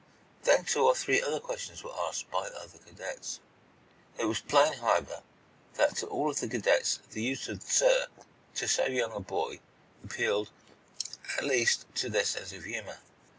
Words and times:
Then 0.45 0.65
two 0.65 0.81
or 0.87 0.95
three 0.95 1.21
other 1.21 1.39
questions 1.39 1.83
were 1.83 1.95
asked 1.95 2.31
by 2.31 2.47
other 2.47 2.79
cadets. 2.79 3.39
It 4.17 4.25
was 4.25 4.39
plain, 4.39 4.73
however, 4.73 5.21
that 5.75 5.95
to 5.97 6.07
all 6.07 6.31
of 6.31 6.39
the 6.39 6.47
cadets 6.49 6.97
the 7.11 7.21
use 7.21 7.47
of 7.47 7.61
"sir" 7.61 8.07
to 8.55 8.67
so 8.67 8.87
young 8.87 9.11
a 9.11 9.19
boy 9.19 9.59
appealed, 10.03 10.49
at 11.37 11.43
least, 11.43 11.85
to 11.97 12.09
their 12.09 12.25
sense 12.25 12.51
of 12.51 12.63
humor. 12.63 12.97